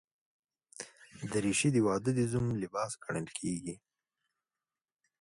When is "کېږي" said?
3.39-3.75